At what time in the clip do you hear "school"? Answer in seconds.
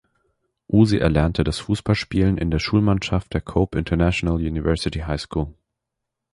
5.21-5.53